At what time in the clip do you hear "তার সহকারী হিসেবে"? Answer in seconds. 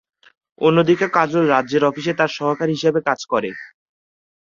2.15-2.99